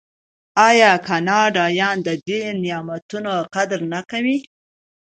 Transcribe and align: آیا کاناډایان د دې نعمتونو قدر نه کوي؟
آیا 0.67 0.91
کاناډایان 1.07 1.97
د 2.07 2.09
دې 2.27 2.41
نعمتونو 2.63 3.33
قدر 3.55 3.79
نه 3.93 4.01
کوي؟ 4.09 4.37